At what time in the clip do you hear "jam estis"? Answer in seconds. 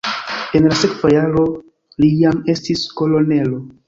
2.21-2.87